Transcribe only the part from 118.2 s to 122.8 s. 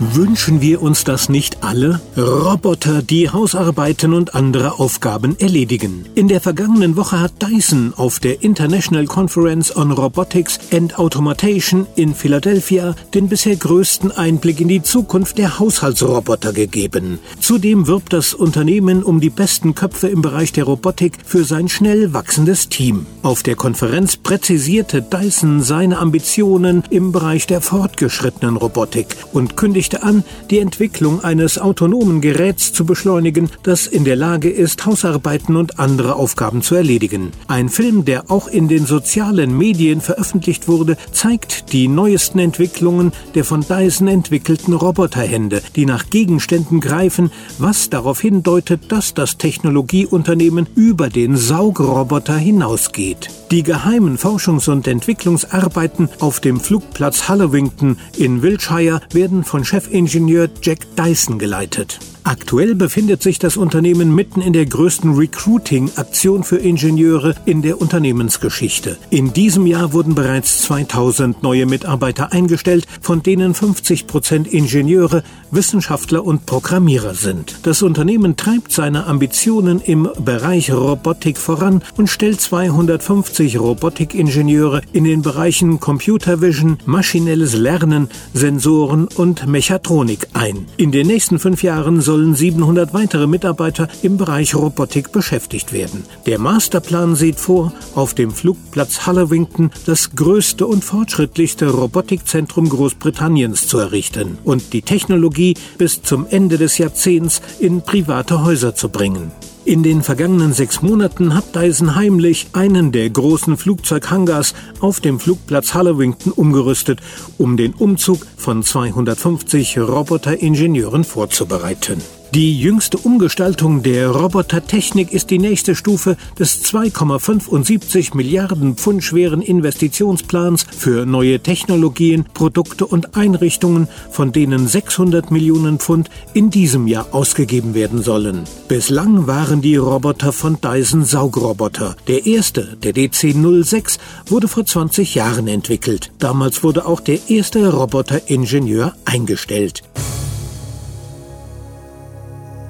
von 250 Roboteringenieuren vorzubereiten. Die